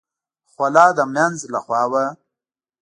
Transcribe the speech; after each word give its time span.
خوله 0.51 0.85
د 0.97 0.99
مينځ 1.15 1.37
له 1.53 1.59
خوا 1.65 1.83
وه. 1.91 2.05